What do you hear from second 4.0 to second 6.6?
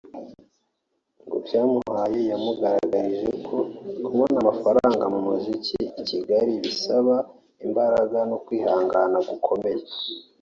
kubona amafaranga mu muziki i Kigali